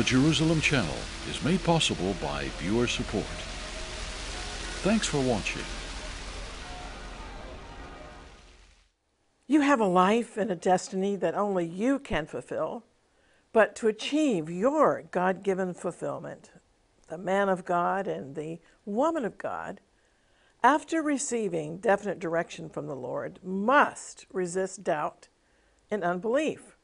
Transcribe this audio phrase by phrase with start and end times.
[0.00, 0.96] The Jerusalem Channel
[1.28, 3.26] is made possible by viewer support.
[4.80, 5.60] Thanks for watching.
[9.46, 12.84] You have a life and a destiny that only you can fulfill,
[13.52, 16.50] but to achieve your God given fulfillment,
[17.08, 19.82] the man of God and the woman of God,
[20.62, 25.28] after receiving definite direction from the Lord, must resist doubt
[25.90, 26.78] and unbelief.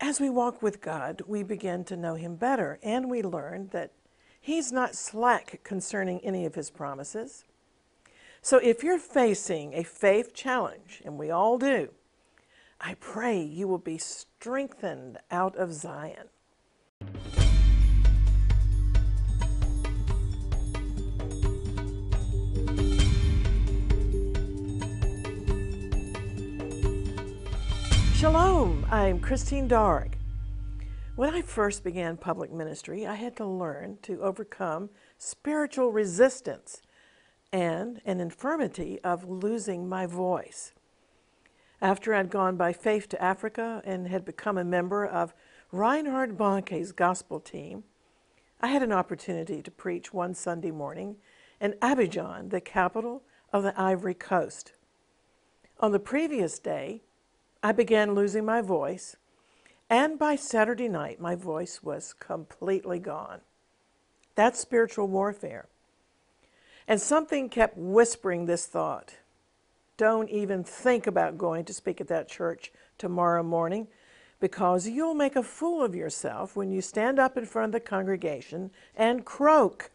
[0.00, 3.92] As we walk with God, we begin to know Him better, and we learn that
[4.40, 7.44] He's not slack concerning any of His promises.
[8.42, 11.88] So if you're facing a faith challenge, and we all do,
[12.80, 16.28] I pray you will be strengthened out of Zion.
[28.16, 30.16] Shalom, I'm Christine Darg.
[31.16, 36.80] When I first began public ministry, I had to learn to overcome spiritual resistance
[37.52, 40.72] and an infirmity of losing my voice.
[41.82, 45.34] After I'd gone by faith to Africa and had become a member of
[45.70, 47.84] Reinhard Bonnke's gospel team,
[48.62, 51.16] I had an opportunity to preach one Sunday morning
[51.60, 54.72] in Abidjan, the capital of the Ivory Coast.
[55.80, 57.02] On the previous day,
[57.66, 59.16] I began losing my voice,
[59.90, 63.40] and by Saturday night, my voice was completely gone.
[64.36, 65.66] That's spiritual warfare.
[66.86, 69.16] And something kept whispering this thought
[69.96, 73.88] don't even think about going to speak at that church tomorrow morning
[74.38, 77.80] because you'll make a fool of yourself when you stand up in front of the
[77.80, 79.90] congregation and croak.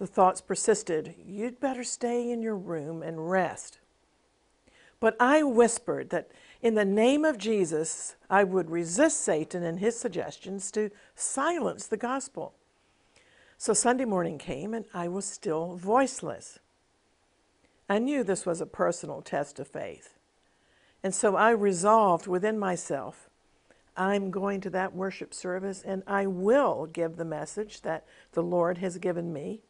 [0.00, 3.78] The thoughts persisted, you'd better stay in your room and rest.
[5.04, 6.30] But I whispered that
[6.62, 11.98] in the name of Jesus, I would resist Satan and his suggestions to silence the
[11.98, 12.54] gospel.
[13.58, 16.58] So Sunday morning came and I was still voiceless.
[17.86, 20.14] I knew this was a personal test of faith.
[21.02, 23.28] And so I resolved within myself
[23.98, 28.78] I'm going to that worship service and I will give the message that the Lord
[28.78, 29.64] has given me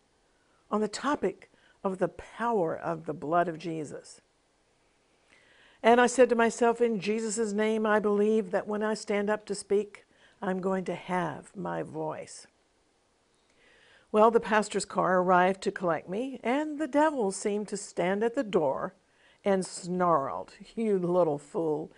[0.70, 1.50] on the topic
[1.82, 4.20] of the power of the blood of Jesus.
[5.84, 9.44] And I said to myself, in Jesus' name, I believe that when I stand up
[9.44, 10.06] to speak,
[10.40, 12.46] I'm going to have my voice.
[14.10, 18.34] Well, the pastor's car arrived to collect me, and the devil seemed to stand at
[18.34, 18.94] the door
[19.44, 21.92] and snarled, You little fool,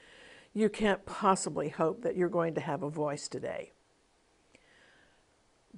[0.53, 3.71] you can't possibly hope that you're going to have a voice today.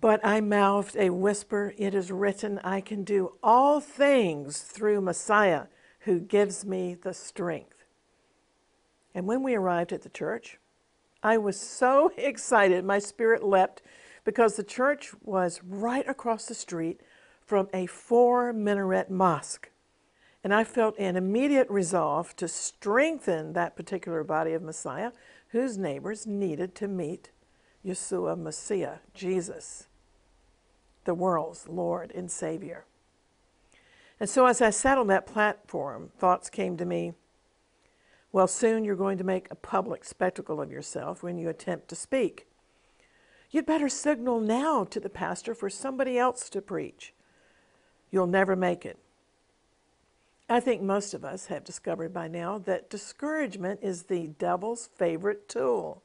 [0.00, 5.64] But I mouthed a whisper, It is written, I can do all things through Messiah
[6.00, 7.77] who gives me the strength.
[9.18, 10.58] And when we arrived at the church,
[11.24, 13.82] I was so excited, my spirit leapt,
[14.24, 17.00] because the church was right across the street
[17.44, 19.70] from a four minaret mosque.
[20.44, 25.10] And I felt an immediate resolve to strengthen that particular body of Messiah
[25.48, 27.32] whose neighbors needed to meet
[27.84, 29.88] Yeshua Messiah, Jesus,
[31.06, 32.84] the world's Lord and Savior.
[34.20, 37.14] And so as I sat on that platform, thoughts came to me
[38.32, 41.96] well, soon you're going to make a public spectacle of yourself when you attempt to
[41.96, 42.46] speak.
[43.50, 47.14] You'd better signal now to the pastor for somebody else to preach.
[48.10, 48.98] You'll never make it.
[50.50, 55.48] I think most of us have discovered by now that discouragement is the devil's favorite
[55.48, 56.02] tool.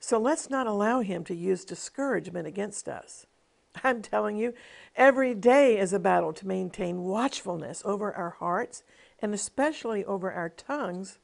[0.00, 3.26] So let's not allow him to use discouragement against us.
[3.82, 4.54] I'm telling you,
[4.94, 8.84] every day is a battle to maintain watchfulness over our hearts
[9.20, 11.18] and especially over our tongues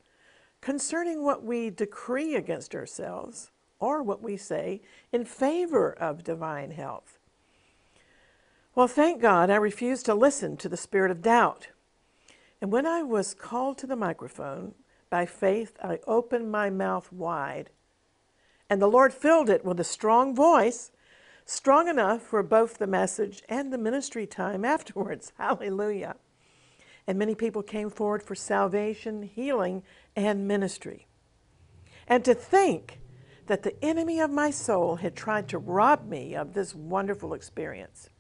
[0.60, 7.18] concerning what we decree against ourselves or what we say in favor of divine health.
[8.74, 11.68] Well, thank God I refused to listen to the spirit of doubt.
[12.60, 14.74] And when I was called to the microphone,
[15.08, 17.70] by faith I opened my mouth wide.
[18.68, 20.92] And the Lord filled it with a strong voice,
[21.44, 25.32] strong enough for both the message and the ministry time afterwards.
[25.36, 26.16] Hallelujah
[27.10, 29.82] and many people came forward for salvation, healing,
[30.14, 31.08] and ministry.
[32.06, 33.00] And to think
[33.48, 38.10] that the enemy of my soul had tried to rob me of this wonderful experience.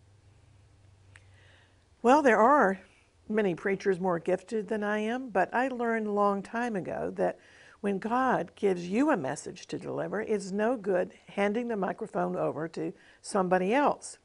[2.02, 2.80] Well, there are
[3.28, 7.38] many preachers more gifted than I am, but I learned a long time ago that
[7.82, 12.66] when God gives you a message to deliver, it's no good handing the microphone over
[12.66, 12.92] to
[13.22, 14.18] somebody else.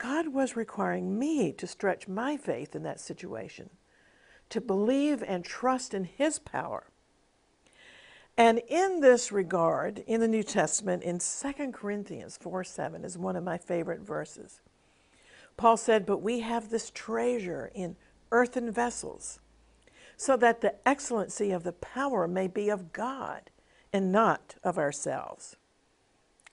[0.00, 3.68] God was requiring me to stretch my faith in that situation,
[4.48, 6.86] to believe and trust in His power.
[8.34, 13.36] And in this regard, in the New Testament, in 2 Corinthians 4 7 is one
[13.36, 14.62] of my favorite verses.
[15.58, 17.96] Paul said, But we have this treasure in
[18.32, 19.38] earthen vessels,
[20.16, 23.50] so that the excellency of the power may be of God
[23.92, 25.56] and not of ourselves.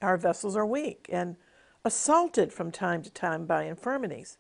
[0.02, 1.38] Our vessels are weak and
[1.86, 4.38] assaulted from time to time by infirmities,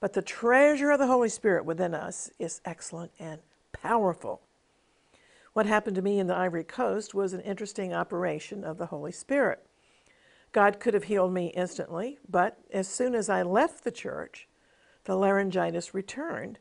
[0.00, 3.40] but the treasure of the Holy Spirit within us is excellent and
[3.72, 4.40] powerful.
[5.52, 9.12] What happened to me in the Ivory Coast was an interesting operation of the Holy
[9.12, 9.64] Spirit.
[10.52, 14.48] God could have healed me instantly, but as soon as I left the church,
[15.04, 16.58] the laryngitis returned,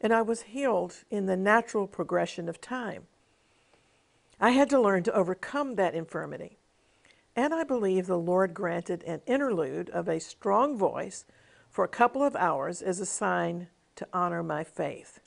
[0.00, 3.06] and I was healed in the natural progression of time.
[4.40, 6.58] I had to learn to overcome that infirmity,
[7.36, 11.24] and I believe the Lord granted an interlude of a strong voice
[11.70, 15.20] for a couple of hours as a sign to honor my faith.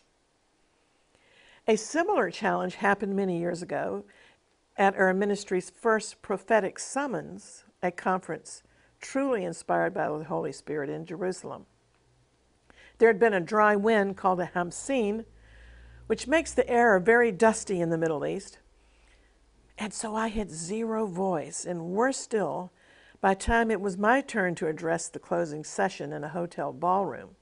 [1.68, 4.06] A similar challenge happened many years ago
[4.78, 8.64] at our ministry's first prophetic summons, a conference
[9.02, 11.66] truly inspired by the Holy Spirit in Jerusalem.
[12.98, 15.26] There had been a dry wind called a hamsin,
[16.08, 18.60] which makes the air very dusty in the Middle East.
[19.78, 22.72] And so I had zero voice, and worse still,
[23.22, 27.36] by time it was my turn to address the closing session in a hotel ballroom,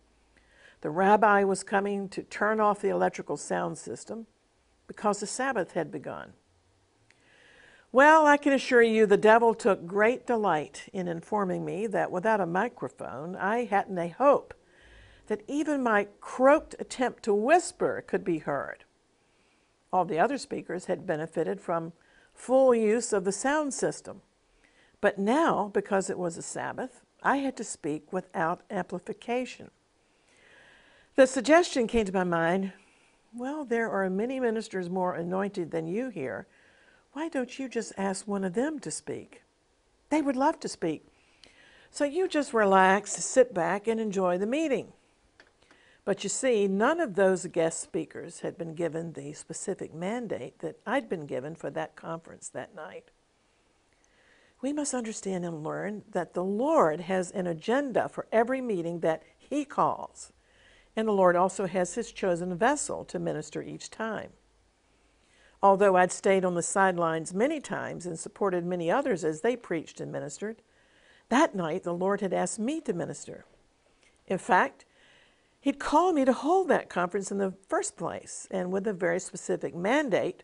[0.81, 4.27] the rabbi was coming to turn off the electrical sound system
[4.87, 6.33] because the Sabbath had begun.
[7.91, 12.41] Well, I can assure you the devil took great delight in informing me that without
[12.41, 14.53] a microphone, I hadn't a hope
[15.27, 18.83] that even my croaked attempt to whisper could be heard.
[19.91, 21.93] All the other speakers had benefited from
[22.35, 24.21] full use of the sound system.
[25.01, 29.71] But now, because it was a Sabbath, I had to speak without amplification.
[31.15, 32.73] The suggestion came to my mind
[33.37, 36.47] well, there are many ministers more anointed than you here.
[37.11, 39.41] Why don't you just ask one of them to speak?
[40.09, 41.05] They would love to speak.
[41.91, 44.93] So you just relax, sit back, and enjoy the meeting.
[46.05, 50.79] But you see, none of those guest speakers had been given the specific mandate that
[50.85, 53.09] I'd been given for that conference that night.
[54.61, 59.23] We must understand and learn that the Lord has an agenda for every meeting that
[59.37, 60.31] He calls
[60.95, 64.31] and the Lord also has his chosen vessel to minister each time.
[65.61, 69.99] Although I'd stayed on the sidelines many times and supported many others as they preached
[69.99, 70.61] and ministered,
[71.29, 73.45] that night the Lord had asked me to minister.
[74.27, 74.85] In fact,
[75.65, 79.19] He'd called me to hold that conference in the first place, and with a very
[79.19, 80.43] specific mandate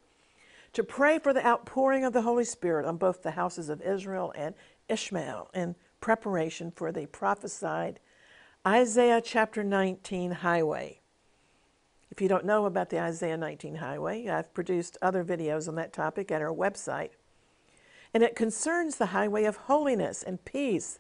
[0.73, 4.33] to pray for the outpouring of the Holy Spirit on both the houses of Israel
[4.35, 4.55] and
[4.89, 7.99] Ishmael in preparation for the prophesied
[8.65, 11.01] Isaiah chapter 19 highway.
[12.09, 15.93] If you don't know about the Isaiah 19 highway, I've produced other videos on that
[15.93, 17.11] topic at our website.
[18.11, 20.97] And it concerns the highway of holiness and peace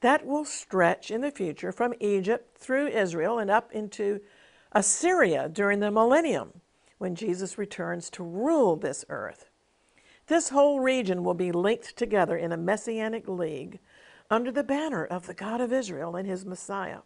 [0.00, 4.20] that will stretch in the future from Egypt through Israel and up into
[4.72, 6.60] Assyria during the millennium
[6.98, 9.48] when Jesus returns to rule this earth.
[10.26, 13.78] This whole region will be linked together in a messianic league
[14.30, 17.00] under the banner of the God of Israel and his Messiah.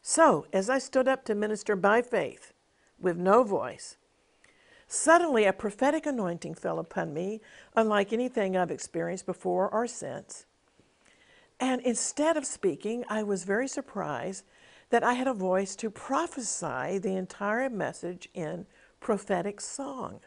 [0.00, 2.52] So, as I stood up to minister by faith,
[2.98, 3.96] with no voice,
[4.86, 7.40] suddenly a prophetic anointing fell upon me,
[7.74, 10.46] unlike anything I've experienced before or since.
[11.58, 14.44] And instead of speaking, I was very surprised
[14.90, 18.66] that I had a voice to prophesy the entire message in
[19.00, 20.20] prophetic song.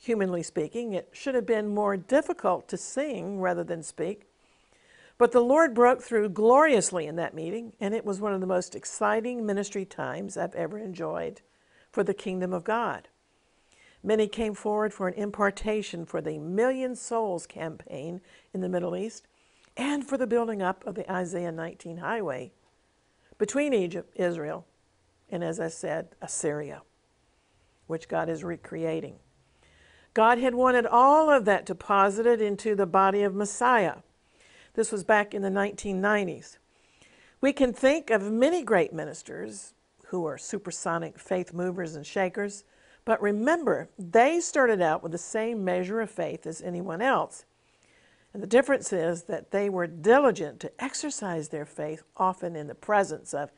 [0.00, 4.26] Humanly speaking, it should have been more difficult to sing rather than speak,
[5.18, 8.46] but the Lord broke through gloriously in that meeting, and it was one of the
[8.46, 11.40] most exciting ministry times I've ever enjoyed
[11.90, 13.08] for the kingdom of God.
[14.04, 18.20] Many came forward for an impartation for the Million Souls campaign
[18.54, 19.26] in the Middle East
[19.78, 22.52] and for the building up of the Isaiah 19 highway
[23.38, 24.66] between Egypt, Israel,
[25.30, 26.82] and as I said, Assyria,
[27.86, 29.16] which God is recreating.
[30.12, 33.94] God had wanted all of that deposited into the body of Messiah
[34.78, 36.58] this was back in the 1990s.
[37.40, 39.74] We can think of many great ministers
[40.06, 42.62] who are supersonic faith movers and shakers,
[43.04, 47.44] but remember, they started out with the same measure of faith as anyone else.
[48.32, 52.74] And the difference is that they were diligent to exercise their faith, often in the
[52.74, 53.50] presence of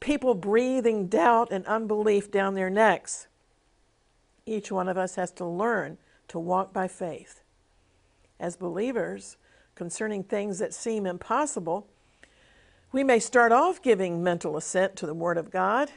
[0.00, 3.28] people breathing doubt and unbelief down their necks.
[4.44, 7.42] Each one of us has to learn to walk by faith.
[8.40, 9.36] As believers,
[9.76, 11.86] concerning things that seem impossible,
[12.90, 15.90] we may start off giving mental assent to the Word of God,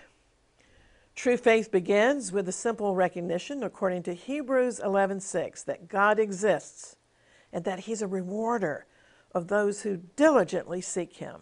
[1.15, 6.97] True faith begins with the simple recognition, according to Hebrews 11:6, that God exists
[7.55, 8.85] and that He's a rewarder
[9.33, 11.37] of those who diligently seek Him.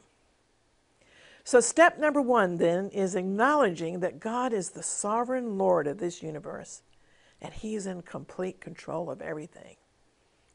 [1.44, 6.22] So, step number one then is acknowledging that God is the sovereign Lord of this
[6.22, 6.84] universe
[7.42, 9.76] and He's in complete control of everything.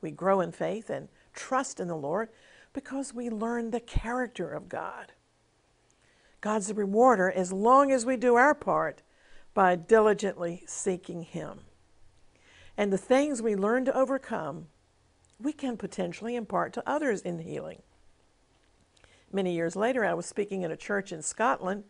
[0.00, 2.28] We grow in faith and trust in the Lord
[2.72, 5.12] because we learn the character of God.
[6.40, 9.02] God's a rewarder as long as we do our part
[9.54, 11.62] by diligently seeking Him.
[12.76, 14.68] And the things we learn to overcome,
[15.40, 17.82] we can potentially impart to others in healing.
[19.32, 21.84] Many years later, I was speaking in a church in Scotland,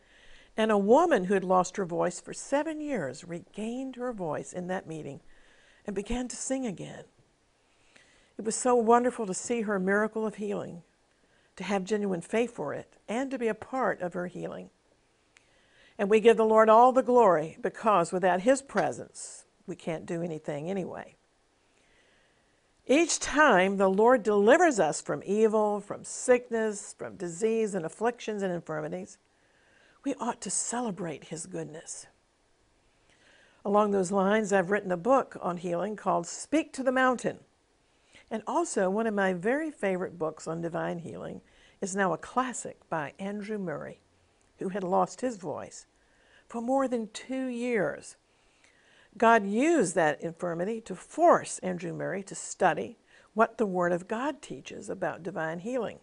[0.57, 4.67] and a woman who had lost her voice for seven years regained her voice in
[4.67, 5.21] that meeting
[5.87, 7.05] and began to sing again.
[8.37, 10.83] It was so wonderful to see her miracle of healing,
[11.57, 14.71] to have genuine faith for it, and to be a part of her healing.
[15.97, 20.23] And we give the Lord all the glory because without His presence, we can't do
[20.23, 21.18] anything anyway.
[22.91, 28.51] Each time the Lord delivers us from evil, from sickness, from disease and afflictions and
[28.51, 29.19] infirmities,
[30.05, 32.07] we ought to celebrate His goodness.
[33.63, 37.41] Along those lines, I've written a book on healing called Speak to the Mountain.
[38.31, 41.43] And also, one of my very favorite books on divine healing
[41.83, 44.01] is now a classic by Andrew Murray
[44.61, 45.87] who had lost his voice
[46.49, 48.17] for more than two years.
[49.19, 52.99] God used that infirmity to force Andrew Murray to study
[53.35, 55.99] what the Word of God teaches about divine healing.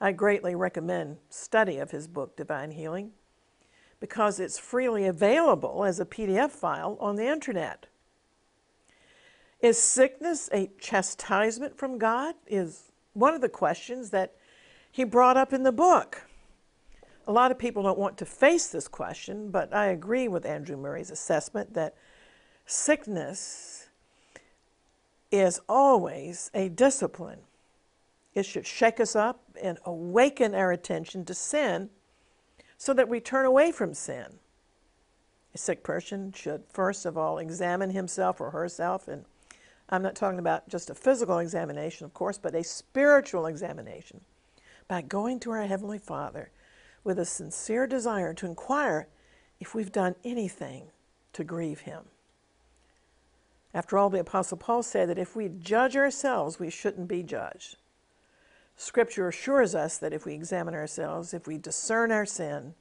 [0.00, 3.12] I greatly recommend study of his book, Divine Healing,
[4.00, 7.86] because it's freely available as a PDF file on the internet.
[9.60, 12.34] Is sickness a chastisement from God?
[12.46, 14.34] Is one of the questions that
[14.90, 16.22] he brought up in the book.
[17.26, 20.76] A lot of people don't want to face this question, but I agree with Andrew
[20.76, 21.94] Murray's assessment that
[22.66, 23.88] sickness
[25.30, 27.40] is always a discipline.
[28.34, 31.90] It should shake us up and awaken our attention to sin
[32.76, 34.38] so that we turn away from sin.
[35.54, 39.24] A sick person should first of all examine himself or herself, and
[39.88, 44.20] I'm not talking about just a physical examination, of course, but a spiritual examination
[44.86, 46.50] by going to our Heavenly Father
[47.04, 49.08] with a sincere desire to inquire
[49.58, 50.90] if we've done anything
[51.32, 52.04] to grieve him.
[53.72, 57.76] After all, the Apostle Paul said that if we judge ourselves, we shouldn't be judged.
[58.76, 62.74] Scripture assures us that if we examine ourselves, if we discern our sin,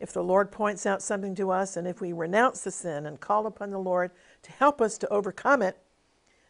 [0.00, 3.20] if the Lord points out something to us, and if we renounce the sin and
[3.20, 4.10] call upon the Lord
[4.42, 5.78] to help us to overcome it,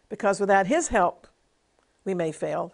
[0.09, 1.27] because without His help,
[2.05, 2.73] we may fail,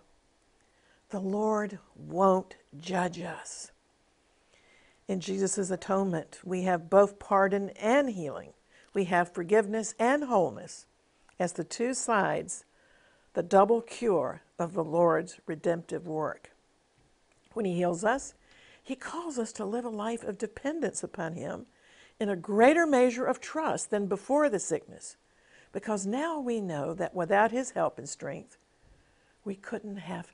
[1.11, 3.73] the Lord won't judge us.
[5.06, 8.54] In Jesus' atonement, we have both pardon and healing.
[8.94, 10.87] We have forgiveness and wholeness
[11.38, 12.64] as the two sides,
[13.34, 16.52] the double cure of the Lord's redemptive work.
[17.52, 18.34] When He heals us,
[18.82, 21.66] He calls us to live a life of dependence upon Him
[22.18, 25.16] in a greater measure of trust than before the sickness,
[25.73, 28.56] because now we know that without His help and strength,
[29.44, 30.32] we couldn't have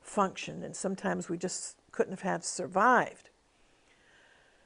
[0.00, 3.30] functioned, and sometimes we just couldn't have survived.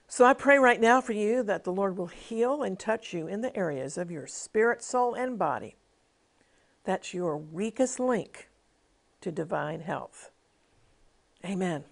[0.08, 3.26] So I pray right now for you that the Lord will heal and touch you
[3.26, 5.76] in the areas of your spirit, soul, and body.
[6.84, 8.48] That's your weakest link
[9.20, 10.30] to divine health.
[11.44, 11.84] Amen.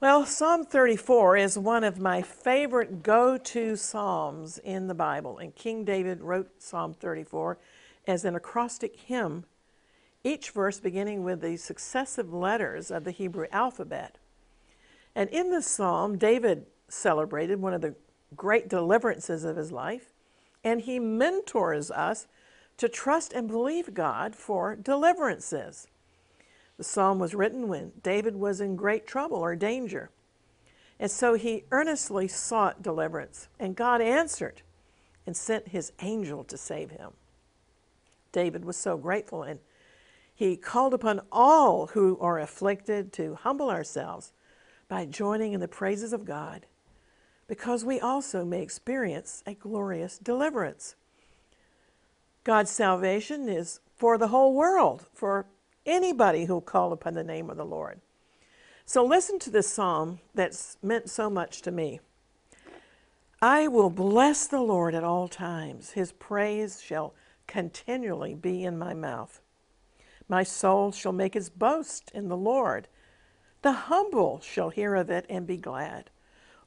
[0.00, 5.52] Well, Psalm 34 is one of my favorite go to Psalms in the Bible, and
[5.56, 7.58] King David wrote Psalm 34
[8.06, 9.44] as an acrostic hymn,
[10.22, 14.18] each verse beginning with the successive letters of the Hebrew alphabet.
[15.18, 17.96] And in this psalm, David celebrated one of the
[18.36, 20.12] great deliverances of his life,
[20.62, 22.28] and he mentors us
[22.76, 25.88] to trust and believe God for deliverances.
[26.76, 30.10] The psalm was written when David was in great trouble or danger.
[31.00, 34.62] And so he earnestly sought deliverance, and God answered
[35.26, 37.10] and sent his angel to save him.
[38.30, 39.58] David was so grateful, and
[40.32, 44.32] he called upon all who are afflicted to humble ourselves
[44.88, 46.66] by joining in the praises of God,
[47.46, 50.96] because we also may experience a glorious deliverance.
[52.44, 55.46] God's salvation is for the whole world, for
[55.84, 58.00] anybody who'll call upon the name of the Lord.
[58.86, 62.00] So listen to this psalm that's meant so much to me.
[63.42, 65.90] I will bless the Lord at all times.
[65.90, 67.14] His praise shall
[67.46, 69.40] continually be in my mouth.
[70.28, 72.88] My soul shall make its boast in the Lord.
[73.62, 76.10] The humble shall hear of it and be glad.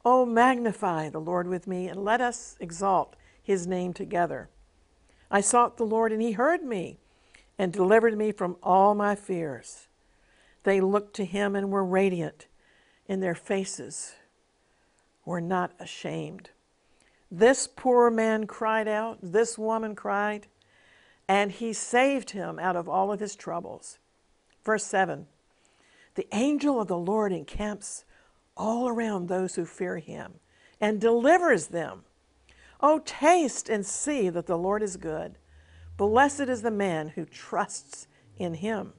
[0.03, 4.49] Oh, magnify the Lord with me, and let us exalt his name together.
[5.29, 6.97] I sought the Lord, and he heard me
[7.57, 9.87] and delivered me from all my fears.
[10.63, 12.47] They looked to him and were radiant,
[13.07, 14.15] and their faces
[15.25, 16.49] were not ashamed.
[17.31, 20.47] This poor man cried out, this woman cried,
[21.27, 23.99] and he saved him out of all of his troubles.
[24.65, 25.27] Verse 7
[26.21, 28.05] The angel of the Lord encamps
[28.55, 30.33] all around those who fear him
[30.79, 32.03] and delivers them.
[32.79, 35.39] Oh, taste and see that the Lord is good.
[35.97, 38.05] Blessed is the man who trusts
[38.37, 38.93] in him.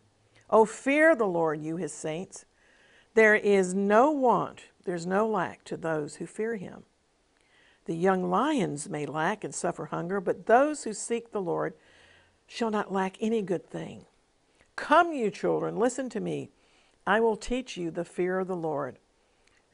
[0.51, 2.45] Oh, fear the Lord, you his saints.
[3.15, 6.83] There is no want, there's no lack to those who fear him.
[7.85, 11.75] The young lions may lack and suffer hunger, but those who seek the Lord
[12.49, 14.07] shall not lack any good thing.
[14.75, 16.51] Come, you children, listen to me.
[17.07, 18.99] I will teach you the fear of the Lord.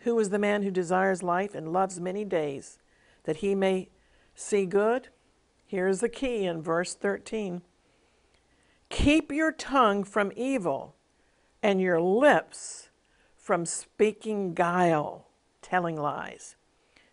[0.01, 2.79] Who is the man who desires life and loves many days,
[3.25, 3.89] that he may
[4.35, 5.09] see good?
[5.67, 7.63] Here's the key in verse 13
[8.89, 10.95] Keep your tongue from evil
[11.63, 12.89] and your lips
[13.37, 15.27] from speaking guile,
[15.61, 16.57] telling lies.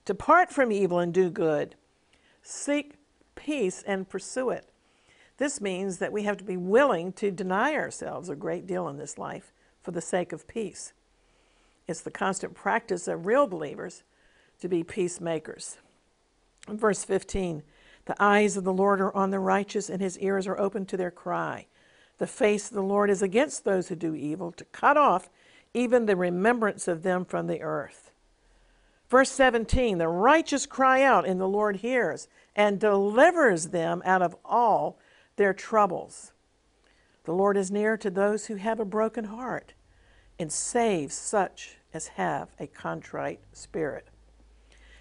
[0.06, 1.76] Depart from evil and do good.
[2.42, 2.94] Seek
[3.36, 4.70] peace and pursue it.
[5.38, 8.98] This means that we have to be willing to deny ourselves a great deal in
[8.98, 9.52] this life
[9.86, 10.94] for the sake of peace.
[11.88, 14.02] It's the constant practice of real believers
[14.60, 15.78] to be peacemakers.
[16.68, 17.62] In verse 15,
[18.06, 20.98] the eyes of the Lord are on the righteous, and his ears are open to
[20.98, 21.68] their cry.
[22.18, 25.30] The face of the Lord is against those who do evil, to cut off
[25.76, 28.10] even the remembrance of them from the earth.
[29.08, 34.36] Verse 17 The righteous cry out, and the Lord hears and delivers them out of
[34.44, 34.98] all
[35.36, 36.32] their troubles.
[37.26, 39.74] The Lord is near to those who have a broken heart
[40.40, 44.08] and saves such as have a contrite spirit.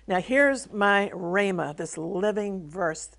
[0.07, 3.11] Now, here's my Rhema, this living verse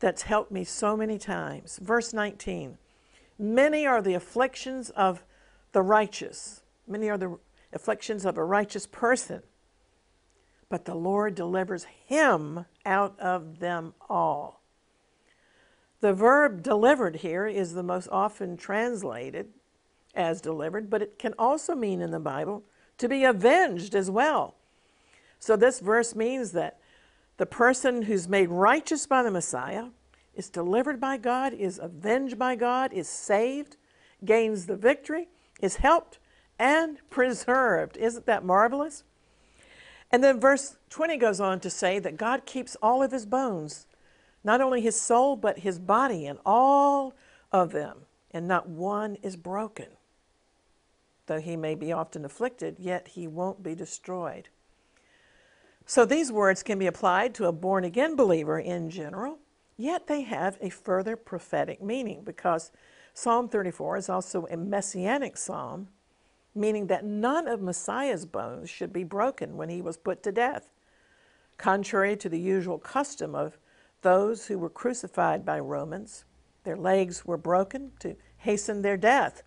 [0.00, 1.78] that's helped me so many times.
[1.82, 2.78] Verse 19
[3.38, 5.24] Many are the afflictions of
[5.72, 7.38] the righteous, many are the
[7.72, 9.42] afflictions of a righteous person,
[10.68, 14.63] but the Lord delivers him out of them all.
[16.04, 19.48] The verb delivered here is the most often translated
[20.14, 22.62] as delivered, but it can also mean in the Bible
[22.98, 24.54] to be avenged as well.
[25.38, 26.78] So this verse means that
[27.38, 29.86] the person who's made righteous by the Messiah
[30.34, 33.78] is delivered by God, is avenged by God, is saved,
[34.26, 35.28] gains the victory,
[35.62, 36.18] is helped,
[36.58, 37.96] and preserved.
[37.96, 39.04] Isn't that marvelous?
[40.12, 43.86] And then verse 20 goes on to say that God keeps all of his bones,
[44.44, 47.14] not only his soul, but his body, and all
[47.50, 49.88] of them, and not one is broken.
[51.26, 54.50] Though he may be often afflicted, yet he won't be destroyed.
[55.86, 59.38] So these words can be applied to a born again believer in general,
[59.76, 62.70] yet they have a further prophetic meaning because
[63.12, 65.88] Psalm 34 is also a messianic psalm,
[66.54, 70.70] meaning that none of Messiah's bones should be broken when he was put to death,
[71.58, 73.58] contrary to the usual custom of
[74.04, 76.24] those who were crucified by Romans.
[76.62, 79.42] Their legs were broken to hasten their death.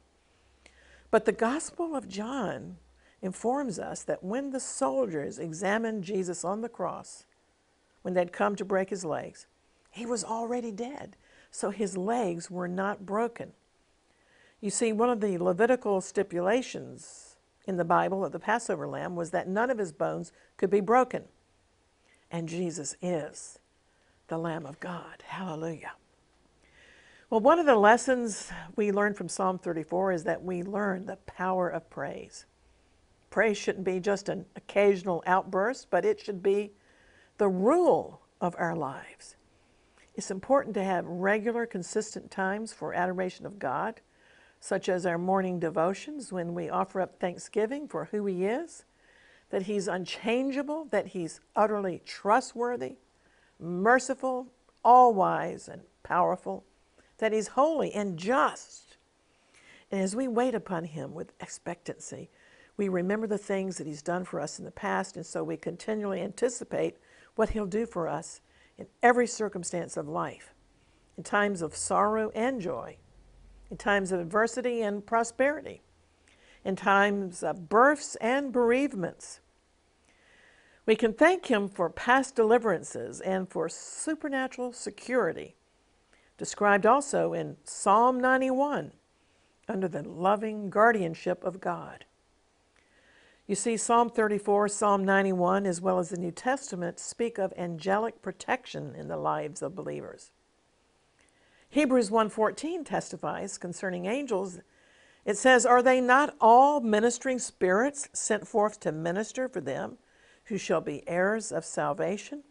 [1.12, 2.78] But the Gospel of John
[3.22, 7.26] informs us that when the soldiers examined Jesus on the cross,
[8.02, 9.46] when they'd come to break his legs,
[9.92, 11.16] he was already dead.
[11.52, 13.54] So his legs were not broken.
[14.60, 17.36] You see, one of the Levitical stipulations
[17.68, 20.82] in the Bible of the Passover lamb was that none of his bones could be
[20.82, 21.26] broken.
[22.32, 23.60] And Jesus is
[24.28, 25.24] the Lamb of God.
[25.26, 25.94] Hallelujah.
[27.30, 31.18] Well, one of the lessons we learn from Psalm 34 is that we learn the
[31.18, 32.46] power of praise.
[33.30, 36.72] Praise shouldn't be just an occasional outburst, but it should be
[37.38, 39.36] the rule of our lives.
[40.16, 44.02] It's important to have regular, consistent times for adoration of God,
[44.60, 48.86] such as our morning devotions when we offer up thanksgiving for who He is,
[49.50, 52.96] that He's unchangeable, that He's utterly trustworthy,
[53.60, 54.48] merciful,
[54.84, 56.64] all wise, and powerful,
[57.18, 58.98] that He's holy and just.
[59.92, 62.30] And as we wait upon Him with expectancy,
[62.76, 65.58] we remember the things that He's done for us in the past, and so we
[65.58, 66.98] continually anticipate
[67.36, 68.42] what He'll do for us
[68.78, 70.54] in every circumstance of life,
[71.18, 72.98] in times of sorrow and joy,
[73.72, 75.82] in times of adversity and prosperity,
[76.64, 79.40] in times of births and bereavements.
[80.88, 85.56] We can thank Him for past deliverances and for supernatural security,
[86.38, 88.94] described also in Psalm 91
[89.68, 92.06] under the loving guardianship of God.
[93.48, 98.22] You see, Psalm 34, Psalm 91, as well as the New Testament speak of angelic
[98.22, 100.32] protection in the lives of believers.
[101.70, 104.60] Hebrews 1:14 testifies concerning angels.
[105.26, 109.98] It says, "Are they not all ministering spirits sent forth to minister for them
[110.48, 112.44] who shall be heirs of salvation?"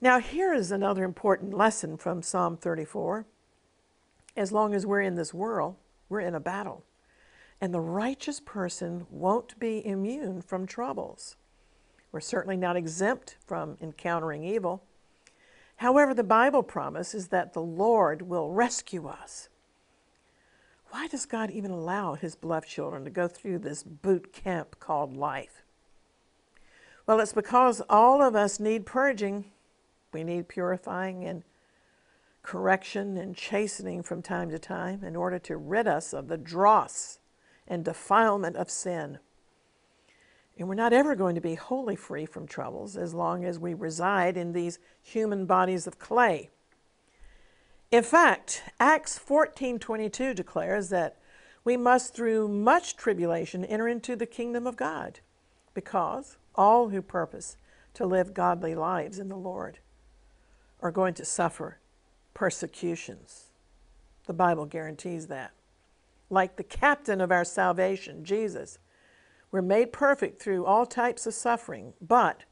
[0.00, 3.26] Now, here is another important lesson from Psalm 34.
[4.34, 5.76] As long as we're in this world,
[6.08, 6.84] we're in a battle.
[7.60, 11.36] And the righteous person won't be immune from troubles.
[12.10, 14.82] We're certainly not exempt from encountering evil.
[15.76, 19.49] However, the Bible promises that the Lord will rescue us.
[20.90, 25.16] Why does God even allow His beloved children to go through this boot camp called
[25.16, 25.62] life?
[27.06, 29.46] Well, it's because all of us need purging.
[30.12, 31.44] We need purifying and
[32.42, 37.18] correction and chastening from time to time in order to rid us of the dross
[37.68, 39.18] and defilement of sin.
[40.58, 43.72] And we're not ever going to be wholly free from troubles as long as we
[43.72, 46.50] reside in these human bodies of clay.
[47.90, 51.16] In fact, Acts 14:22 declares that
[51.64, 55.20] we must through much tribulation enter into the kingdom of God,
[55.74, 57.56] because all who purpose
[57.94, 59.80] to live godly lives in the Lord
[60.80, 61.78] are going to suffer
[62.32, 63.46] persecutions.
[64.26, 65.52] The Bible guarantees that
[66.30, 68.78] like the captain of our salvation, Jesus.
[69.50, 72.44] We're made perfect through all types of suffering, but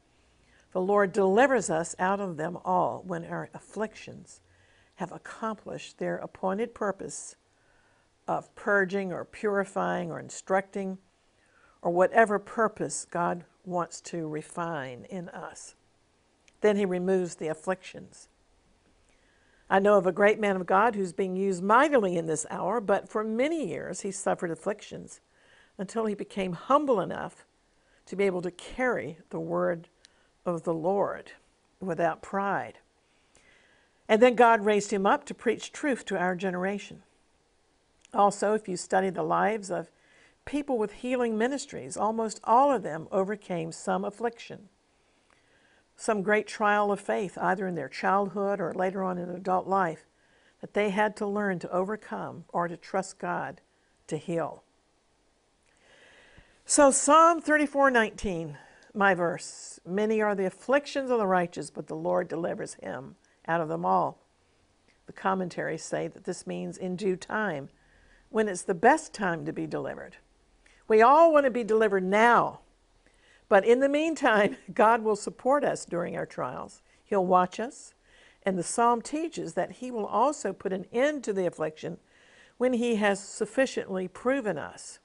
[0.73, 4.41] the Lord delivers us out of them all when our afflictions
[4.99, 7.37] have accomplished their appointed purpose
[8.27, 10.97] of purging or purifying or instructing
[11.81, 15.75] or whatever purpose God wants to refine in us.
[16.59, 18.27] Then He removes the afflictions.
[19.69, 22.81] I know of a great man of God who's being used mightily in this hour,
[22.81, 25.21] but for many years he suffered afflictions
[25.77, 27.45] until he became humble enough
[28.07, 29.87] to be able to carry the word
[30.45, 31.31] of the Lord
[31.79, 32.79] without pride.
[34.09, 37.03] And then God raised him up to preach truth to our generation.
[38.13, 39.89] Also, if you study the lives of
[40.43, 44.67] people with healing ministries, almost all of them overcame some affliction
[45.99, 50.05] some great trial of faith, either in their childhood or later on in adult life,
[50.61, 53.59] that they had to learn to overcome or to trust God
[54.07, 54.63] to heal.
[56.65, 58.57] So Psalm 34:19,
[58.93, 63.17] my verse, many are the afflictions of the righteous, but the Lord delivers him
[63.49, 64.19] out of them all.
[65.07, 67.69] The commentaries say that this means in due time,
[68.29, 70.17] when it's the best time to be delivered.
[70.87, 72.59] We all want to be delivered now,
[73.49, 76.83] but in the meantime, God will support us during our trials.
[77.03, 77.95] He'll watch us.
[78.43, 81.97] And the psalm teaches that He will also put an end to the affliction
[82.57, 84.99] when He has sufficiently proven us.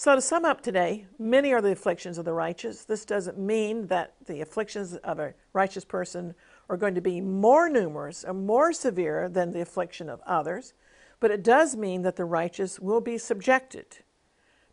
[0.00, 2.84] So, to sum up today, many are the afflictions of the righteous.
[2.84, 6.36] This doesn't mean that the afflictions of a righteous person
[6.70, 10.72] are going to be more numerous or more severe than the affliction of others,
[11.18, 13.98] but it does mean that the righteous will be subjected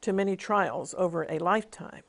[0.01, 2.03] to many trials over a lifetime.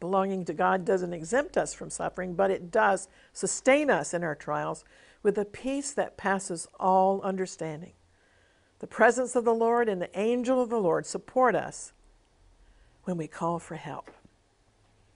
[0.00, 4.34] Belonging to God doesn't exempt us from suffering, but it does sustain us in our
[4.34, 4.82] trials
[5.22, 7.92] with a peace that passes all understanding.
[8.78, 11.92] The presence of the Lord and the angel of the Lord support us
[13.04, 14.10] when we call for help.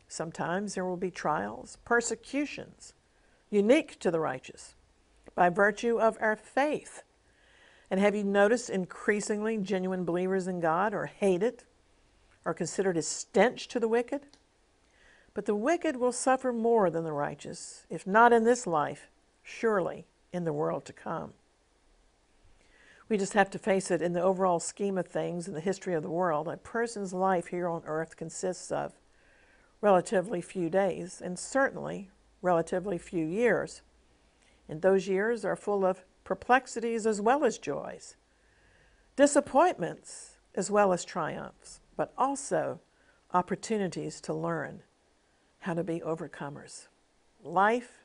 [0.08, 2.94] Sometimes there will be trials, persecutions,
[3.50, 4.74] unique to the righteous,
[5.34, 7.02] by virtue of our faith
[7.90, 11.64] and have you noticed increasingly genuine believers in God are hated
[12.44, 14.22] or considered a stench to the wicked?
[15.34, 19.10] But the wicked will suffer more than the righteous, if not in this life,
[19.42, 21.32] surely in the world to come.
[23.10, 25.94] We just have to face it in the overall scheme of things in the history
[25.94, 26.46] of the world.
[26.46, 28.92] A person's life here on earth consists of
[29.80, 32.08] relatively few days and certainly
[32.40, 33.82] relatively few years.
[34.68, 38.14] And those years are full of perplexities as well as joys,
[39.16, 42.78] disappointments as well as triumphs, but also
[43.34, 44.82] opportunities to learn
[45.58, 46.86] how to be overcomers.
[47.42, 48.04] Life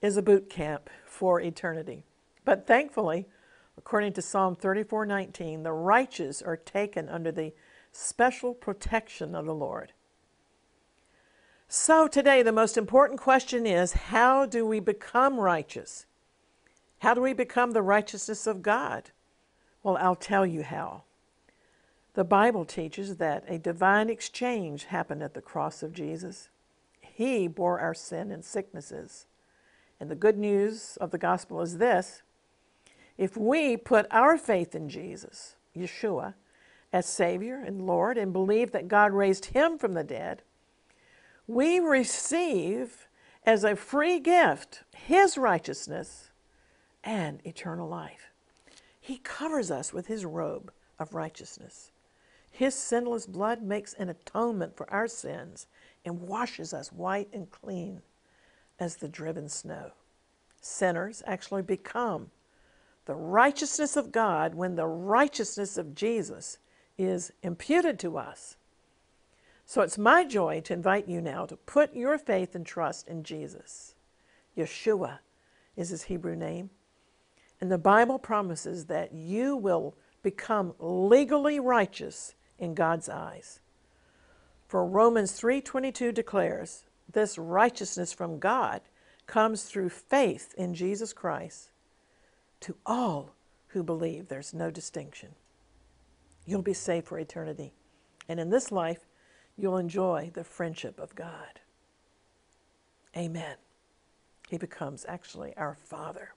[0.00, 2.04] is a boot camp for eternity.
[2.44, 3.26] But thankfully,
[3.76, 7.52] according to Psalm 34:19, the righteous are taken under the
[7.92, 9.92] special protection of the Lord.
[11.68, 16.06] So today the most important question is how do we become righteous?
[16.98, 19.10] How do we become the righteousness of God?
[19.82, 21.04] Well, I'll tell you how.
[22.14, 26.50] The Bible teaches that a divine exchange happened at the cross of Jesus.
[27.00, 29.26] He bore our sin and sicknesses.
[29.98, 32.22] And the good news of the gospel is this
[33.16, 36.34] if we put our faith in Jesus, Yeshua,
[36.92, 40.42] as Savior and Lord and believe that God raised him from the dead,
[41.46, 43.08] we receive
[43.44, 46.30] as a free gift his righteousness
[47.02, 48.30] and eternal life.
[49.00, 51.90] He covers us with his robe of righteousness.
[52.50, 55.66] His sinless blood makes an atonement for our sins
[56.04, 58.02] and washes us white and clean
[58.78, 59.92] as the driven snow.
[60.60, 62.30] Sinners actually become
[63.04, 66.58] the righteousness of God when the righteousness of Jesus
[66.96, 68.56] is imputed to us.
[69.64, 73.24] So it's my joy to invite you now to put your faith and trust in
[73.24, 73.94] Jesus.
[74.56, 75.18] Yeshua
[75.76, 76.70] is his Hebrew name.
[77.60, 83.60] And the Bible promises that you will become legally righteous in God's eyes.
[84.68, 88.80] For Romans 3:22 declares, this righteousness from God
[89.26, 91.71] comes through faith in Jesus Christ
[92.62, 93.34] to all
[93.68, 94.28] who believe.
[94.28, 95.30] There's no distinction.
[96.46, 97.72] You'll be saved for eternity.
[98.28, 99.06] And in this life,
[99.56, 101.60] you'll enjoy the friendship of God.
[103.16, 103.56] Amen.
[104.48, 106.34] He becomes actually our Father.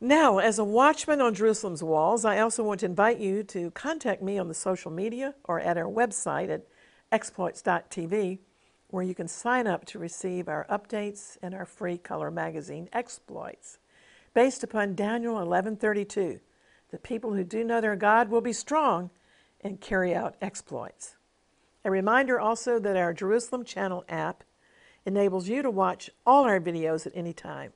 [0.00, 4.22] Now, as a watchman on Jerusalem's walls, I also want to invite you to contact
[4.22, 6.66] me on the social media or at our website at
[7.12, 8.38] exploits.tv,
[8.88, 13.78] where you can sign up to receive our updates and our free color magazine, Exploits,
[14.34, 16.40] based upon Daniel 11:32.
[16.90, 19.10] The people who do know their God will be strong
[19.60, 21.16] and carry out exploits.
[21.84, 24.44] A reminder also that our Jerusalem Channel app
[25.04, 27.72] enables you to watch all our videos at any time.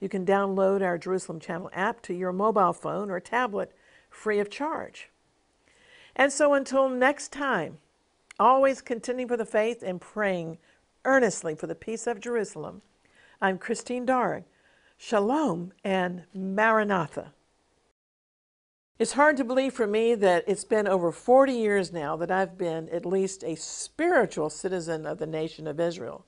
[0.00, 3.72] You can download our Jerusalem Channel app to your mobile phone or tablet
[4.10, 5.10] free of charge.
[6.14, 7.78] And so until next time,
[8.38, 10.58] always contending for the faith and praying
[11.04, 12.82] earnestly for the peace of Jerusalem,
[13.40, 14.44] I'm Christine Darg.
[15.04, 17.32] Shalom and Maranatha.
[19.00, 22.56] It's hard to believe for me that it's been over 40 years now that I've
[22.56, 26.24] been at least a spiritual citizen of the nation of Israel.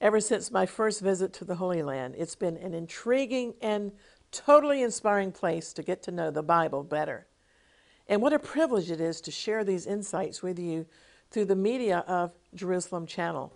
[0.00, 3.90] Ever since my first visit to the Holy Land, it's been an intriguing and
[4.30, 7.26] totally inspiring place to get to know the Bible better.
[8.06, 10.86] And what a privilege it is to share these insights with you
[11.32, 13.52] through the media of Jerusalem Channel.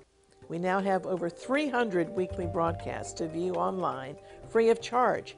[0.51, 4.17] We now have over 300 weekly broadcasts to view online
[4.49, 5.37] free of charge.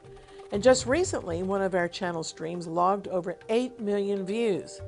[0.53, 4.81] And just recently, one of our channel streams logged over 8 million views.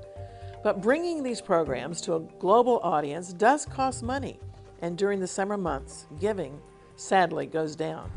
[0.63, 4.41] But bringing these programs to a global audience does cost money
[4.81, 6.59] and during the summer months, giving
[6.97, 8.11] sadly goes down.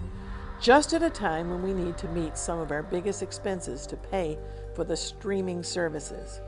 [0.62, 3.98] Just at a time when we need to meet some of our biggest expenses to
[3.98, 4.38] pay
[4.76, 6.40] for the streaming services.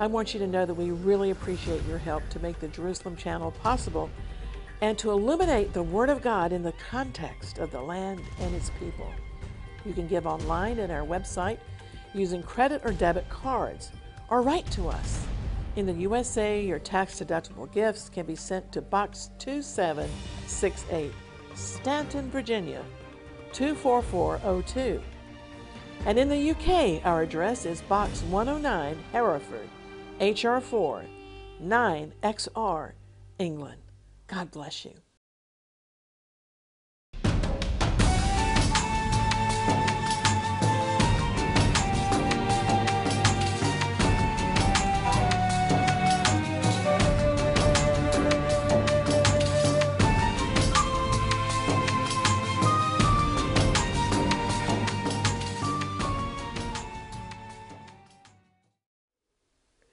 [0.00, 3.14] I want you to know that we really appreciate your help to make the Jerusalem
[3.14, 4.08] channel possible
[4.80, 8.70] and to illuminate the Word of God in the context of the land and its
[8.78, 9.10] people.
[9.84, 11.58] You can give online at our website
[12.14, 13.92] using credit or debit cards
[14.28, 15.26] or write to us
[15.76, 21.12] in the USA, your tax-deductible gifts can be sent to Box 2768,
[21.54, 22.84] Staunton, Virginia
[23.52, 25.02] 24402.
[26.06, 29.68] And in the UK, our address is Box 109, Hereford,
[30.20, 31.06] HR4
[31.60, 32.92] 9XR,
[33.38, 33.83] England.
[34.26, 34.92] God bless you.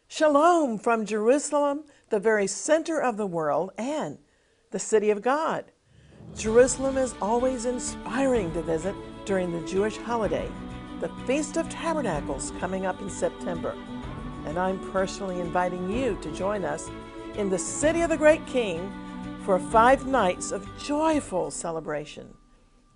[0.07, 4.17] Shalom from Jerusalem, the very center of the world and
[4.71, 5.71] the city of God.
[6.35, 8.93] Jerusalem is always inspiring to visit
[9.25, 10.49] during the Jewish holiday,
[10.99, 13.75] the Feast of Tabernacles coming up in September.
[14.45, 16.89] And I'm personally inviting you to join us
[17.35, 18.91] in the city of the great King
[19.45, 22.27] for five nights of joyful celebration.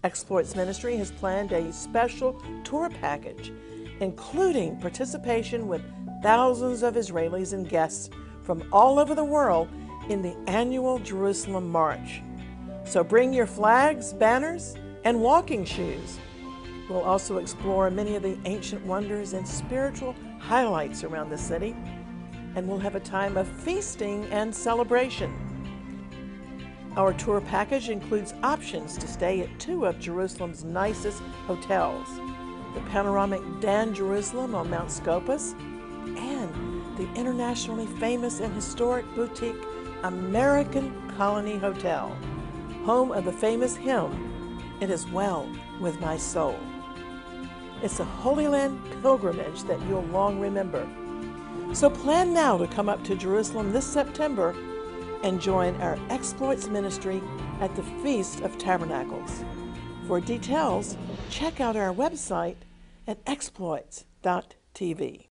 [0.03, 3.53] Exploits Ministry has planned a special tour package,
[4.01, 5.81] including participation with
[6.21, 8.09] thousands of Israelis and guests
[8.45, 9.67] from all over the world
[10.09, 12.21] in the annual Jerusalem March.
[12.85, 16.19] So bring your flags, banners, and walking shoes.
[16.89, 21.75] We'll also explore many of the ancient wonders and spiritual highlights around the city,
[22.55, 25.33] and we'll have a time of feasting and celebration.
[26.95, 32.07] Our tour package includes options to stay at two of Jerusalem's nicest hotels
[32.75, 35.53] the panoramic Dan Jerusalem on Mount Scopus
[36.17, 39.61] and the internationally famous and historic boutique
[40.03, 42.15] American Colony Hotel,
[42.85, 46.57] home of the famous hymn, It Is Well With My Soul.
[47.81, 50.87] It's a Holy Land pilgrimage that you'll long remember.
[51.73, 54.55] So plan now to come up to Jerusalem this September
[55.23, 57.21] and join our Exploits Ministry
[57.59, 59.43] at the Feast of Tabernacles.
[60.07, 60.97] For details,
[61.29, 62.57] check out our website
[63.07, 65.27] at exploits.tv.